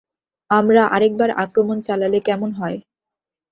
[0.49, 2.77] আমরা আরেকবার আক্রমণ চালালে কেমন হয়?